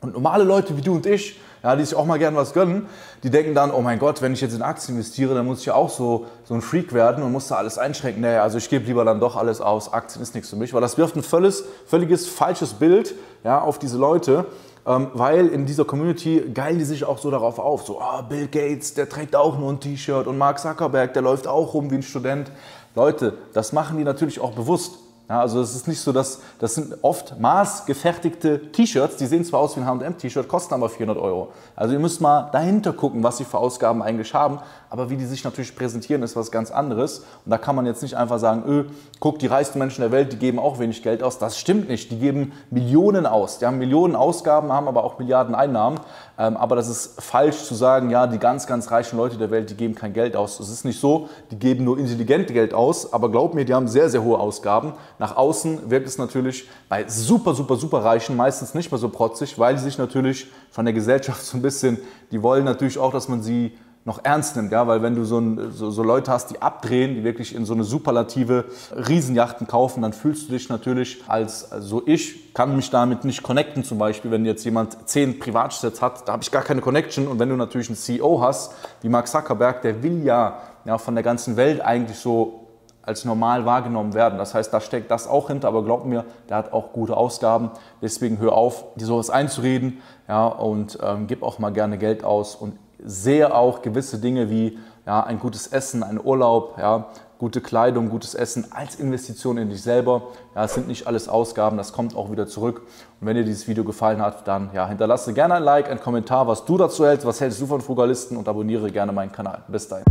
Und 0.01 0.13
normale 0.13 0.43
Leute 0.43 0.77
wie 0.77 0.81
du 0.81 0.95
und 0.95 1.05
ich, 1.05 1.39
ja, 1.63 1.75
die 1.75 1.85
sich 1.85 1.95
auch 1.95 2.05
mal 2.05 2.17
gern 2.17 2.35
was 2.35 2.53
gönnen, 2.53 2.87
die 3.23 3.29
denken 3.29 3.53
dann, 3.53 3.71
oh 3.71 3.81
mein 3.81 3.99
Gott, 3.99 4.21
wenn 4.21 4.33
ich 4.33 4.41
jetzt 4.41 4.55
in 4.55 4.61
Aktien 4.61 4.95
investiere, 4.95 5.35
dann 5.35 5.45
muss 5.45 5.59
ich 5.59 5.67
ja 5.67 5.75
auch 5.75 5.89
so, 5.89 6.25
so 6.43 6.53
ein 6.53 6.61
Freak 6.61 6.93
werden 6.93 7.23
und 7.23 7.31
muss 7.31 7.47
da 7.47 7.55
alles 7.55 7.77
einschränken. 7.77 8.21
Naja, 8.21 8.43
also 8.43 8.57
ich 8.57 8.69
gebe 8.69 8.85
lieber 8.85 9.05
dann 9.05 9.19
doch 9.19 9.35
alles 9.35 9.61
aus, 9.61 9.93
Aktien 9.93 10.21
ist 10.21 10.33
nichts 10.33 10.49
für 10.49 10.55
mich, 10.55 10.73
weil 10.73 10.81
das 10.81 10.97
wirft 10.97 11.15
ein 11.15 11.23
völliges, 11.23 11.63
völliges 11.85 12.27
falsches 12.27 12.73
Bild 12.73 13.13
ja, 13.43 13.61
auf 13.61 13.79
diese 13.79 13.97
Leute. 13.97 14.45
Ähm, 14.83 15.11
weil 15.13 15.47
in 15.49 15.67
dieser 15.67 15.85
Community 15.85 16.43
geilen 16.51 16.79
die 16.79 16.85
sich 16.85 17.05
auch 17.05 17.19
so 17.19 17.29
darauf 17.29 17.59
auf, 17.59 17.85
so 17.85 18.01
oh, 18.01 18.23
Bill 18.23 18.47
Gates, 18.47 18.95
der 18.95 19.07
trägt 19.07 19.35
auch 19.35 19.59
nur 19.59 19.71
ein 19.71 19.79
T-Shirt 19.79 20.25
und 20.25 20.39
Mark 20.39 20.57
Zuckerberg, 20.57 21.13
der 21.13 21.21
läuft 21.21 21.45
auch 21.45 21.75
rum 21.75 21.91
wie 21.91 21.95
ein 21.95 22.03
Student. 22.03 22.51
Leute, 22.95 23.35
das 23.53 23.73
machen 23.73 23.99
die 23.99 24.03
natürlich 24.03 24.39
auch 24.39 24.53
bewusst. 24.53 24.97
Ja, 25.29 25.39
also 25.39 25.61
es 25.61 25.75
ist 25.75 25.87
nicht 25.87 26.01
so, 26.01 26.11
dass 26.11 26.41
das 26.59 26.75
sind 26.75 26.93
oft 27.03 27.39
maßgefertigte 27.39 28.71
T-Shirts, 28.73 29.15
die 29.15 29.25
sehen 29.25 29.45
zwar 29.45 29.61
aus 29.61 29.77
wie 29.77 29.79
ein 29.79 29.85
H&M-T-Shirt, 29.85 30.47
kosten 30.47 30.73
aber 30.73 30.89
400 30.89 31.17
Euro. 31.23 31.53
Also 31.73 31.93
ihr 31.93 31.99
müsst 31.99 32.19
mal 32.19 32.49
dahinter 32.51 32.91
gucken, 32.91 33.23
was 33.23 33.37
sie 33.37 33.45
für 33.45 33.57
Ausgaben 33.57 34.03
eigentlich 34.03 34.33
haben, 34.33 34.59
aber 34.89 35.09
wie 35.09 35.15
die 35.15 35.25
sich 35.25 35.45
natürlich 35.45 35.73
präsentieren, 35.73 36.21
ist 36.21 36.35
was 36.35 36.51
ganz 36.51 36.69
anderes. 36.69 37.19
Und 37.45 37.51
da 37.51 37.57
kann 37.57 37.77
man 37.77 37.85
jetzt 37.85 38.01
nicht 38.01 38.17
einfach 38.17 38.39
sagen, 38.39 38.63
öh, 38.67 38.83
guck, 39.21 39.39
die 39.39 39.47
reichsten 39.47 39.79
Menschen 39.79 40.01
der 40.01 40.11
Welt, 40.11 40.33
die 40.33 40.37
geben 40.37 40.59
auch 40.59 40.79
wenig 40.79 41.01
Geld 41.01 41.23
aus. 41.23 41.39
Das 41.39 41.57
stimmt 41.57 41.87
nicht, 41.87 42.11
die 42.11 42.19
geben 42.19 42.51
Millionen 42.69 43.25
aus. 43.25 43.59
Die 43.59 43.65
haben 43.65 43.77
Millionen 43.77 44.17
Ausgaben, 44.17 44.73
haben 44.73 44.89
aber 44.89 45.05
auch 45.05 45.17
Milliarden 45.17 45.55
Einnahmen. 45.55 46.01
Ähm, 46.37 46.57
aber 46.57 46.75
das 46.75 46.89
ist 46.89 47.21
falsch 47.21 47.63
zu 47.63 47.73
sagen, 47.73 48.09
ja, 48.09 48.27
die 48.27 48.37
ganz, 48.37 48.67
ganz 48.67 48.91
reichen 48.91 49.15
Leute 49.15 49.37
der 49.37 49.49
Welt, 49.49 49.69
die 49.69 49.75
geben 49.75 49.95
kein 49.95 50.11
Geld 50.11 50.35
aus. 50.35 50.57
Das 50.57 50.69
ist 50.69 50.83
nicht 50.83 50.99
so, 50.99 51.29
die 51.51 51.59
geben 51.59 51.85
nur 51.85 51.97
intelligent 51.97 52.47
Geld 52.47 52.73
aus, 52.73 53.13
aber 53.13 53.29
glaub 53.29 53.53
mir, 53.53 53.63
die 53.63 53.73
haben 53.73 53.87
sehr, 53.87 54.09
sehr 54.09 54.23
hohe 54.23 54.39
Ausgaben. 54.39 54.93
Nach 55.21 55.37
außen 55.37 55.91
wirkt 55.91 56.07
es 56.07 56.17
natürlich 56.17 56.67
bei 56.89 57.07
super, 57.07 57.53
super, 57.53 57.75
super 57.75 58.03
Reichen 58.03 58.35
meistens 58.35 58.73
nicht 58.73 58.91
mehr 58.91 58.97
so 58.97 59.07
protzig, 59.07 59.59
weil 59.59 59.75
die 59.75 59.81
sich 59.81 59.99
natürlich 59.99 60.47
von 60.71 60.83
der 60.83 60.95
Gesellschaft 60.95 61.45
so 61.45 61.57
ein 61.57 61.61
bisschen, 61.61 61.99
die 62.31 62.41
wollen 62.41 62.65
natürlich 62.65 62.97
auch, 62.97 63.13
dass 63.13 63.29
man 63.29 63.43
sie 63.43 63.71
noch 64.03 64.25
ernst 64.25 64.55
nimmt, 64.55 64.71
ja, 64.71 64.87
weil 64.87 65.03
wenn 65.03 65.13
du 65.13 65.23
so, 65.23 65.37
ein, 65.37 65.71
so, 65.73 65.91
so, 65.91 66.01
Leute 66.01 66.31
hast, 66.31 66.49
die 66.49 66.59
abdrehen, 66.59 67.13
die 67.13 67.23
wirklich 67.23 67.53
in 67.53 67.65
so 67.65 67.75
eine 67.75 67.83
superlative 67.83 68.65
Riesenjachten 68.95 69.67
kaufen, 69.67 70.01
dann 70.01 70.11
fühlst 70.11 70.49
du 70.49 70.53
dich 70.53 70.69
natürlich 70.69 71.21
als, 71.27 71.71
also 71.71 72.01
ich 72.07 72.55
kann 72.55 72.75
mich 72.75 72.89
damit 72.89 73.23
nicht 73.23 73.43
connecten 73.43 73.83
zum 73.83 73.99
Beispiel, 73.99 74.31
wenn 74.31 74.43
jetzt 74.43 74.65
jemand 74.65 75.07
zehn 75.07 75.37
Privatjets 75.37 76.01
hat, 76.01 76.27
da 76.27 76.31
habe 76.31 76.41
ich 76.41 76.49
gar 76.49 76.63
keine 76.63 76.81
Connection. 76.81 77.27
Und 77.27 77.37
wenn 77.37 77.49
du 77.49 77.55
natürlich 77.55 77.89
einen 77.89 77.95
CEO 77.95 78.41
hast, 78.41 78.73
wie 79.03 79.09
Mark 79.09 79.27
Zuckerberg, 79.27 79.83
der 79.83 80.01
will 80.01 80.23
ja, 80.23 80.63
ja 80.83 80.97
von 80.97 81.13
der 81.13 81.23
ganzen 81.23 81.55
Welt 81.55 81.79
eigentlich 81.79 82.17
so 82.17 82.60
als 83.03 83.25
normal 83.25 83.65
wahrgenommen 83.65 84.13
werden. 84.13 84.37
Das 84.37 84.53
heißt, 84.53 84.73
da 84.73 84.79
steckt 84.79 85.09
das 85.11 85.27
auch 85.27 85.47
hinter, 85.47 85.67
aber 85.67 85.83
glaub 85.83 86.05
mir, 86.05 86.25
der 86.49 86.57
hat 86.57 86.73
auch 86.73 86.93
gute 86.93 87.17
Ausgaben. 87.17 87.71
Deswegen 88.01 88.39
hör 88.39 88.53
auf, 88.53 88.85
dir 88.95 89.05
sowas 89.05 89.29
einzureden 89.29 90.01
ja, 90.27 90.45
und 90.45 90.99
ähm, 91.01 91.27
gib 91.27 91.43
auch 91.43 91.59
mal 91.59 91.71
gerne 91.71 91.97
Geld 91.97 92.23
aus 92.23 92.55
und 92.55 92.77
sehe 93.03 93.53
auch 93.53 93.81
gewisse 93.81 94.19
Dinge 94.19 94.49
wie 94.49 94.77
ja, 95.05 95.23
ein 95.23 95.39
gutes 95.39 95.67
Essen, 95.67 96.03
ein 96.03 96.23
Urlaub, 96.23 96.75
ja, 96.77 97.07
gute 97.39 97.59
Kleidung, 97.59 98.09
gutes 98.09 98.35
Essen 98.35 98.67
als 98.71 98.95
Investition 98.95 99.57
in 99.57 99.69
dich 99.69 99.81
selber. 99.81 100.21
Ja, 100.53 100.65
es 100.65 100.75
sind 100.75 100.87
nicht 100.87 101.07
alles 101.07 101.27
Ausgaben, 101.27 101.75
das 101.75 101.91
kommt 101.91 102.15
auch 102.15 102.31
wieder 102.31 102.45
zurück. 102.45 102.83
Und 103.19 103.27
wenn 103.27 103.35
dir 103.35 103.43
dieses 103.43 103.67
Video 103.67 103.83
gefallen 103.83 104.21
hat, 104.21 104.47
dann 104.47 104.69
ja, 104.73 104.87
hinterlasse 104.87 105.33
gerne 105.33 105.55
ein 105.55 105.63
Like, 105.63 105.89
einen 105.89 105.99
Kommentar, 105.99 106.45
was 106.45 106.65
du 106.65 106.77
dazu 106.77 107.03
hältst, 107.03 107.25
was 107.25 107.41
hältst 107.41 107.59
du 107.59 107.65
von 107.65 107.81
Frugalisten 107.81 108.37
und 108.37 108.47
abonniere 108.47 108.91
gerne 108.91 109.11
meinen 109.11 109.31
Kanal. 109.31 109.63
Bis 109.67 109.87
dahin. 109.87 110.05